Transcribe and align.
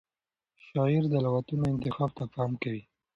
شاعر 0.65 1.03
د 1.09 1.15
لغتونو 1.25 1.63
انتخاب 1.73 2.09
ته 2.17 2.23
پام 2.33 2.51
کوي. 2.63 2.83